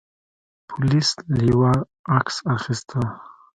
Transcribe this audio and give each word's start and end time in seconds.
پولیس 0.69 1.09
له 1.33 1.39
هر 1.43 1.49
یوه 1.53 1.73
عکس 2.17 2.35
اخیسته. 2.55 2.99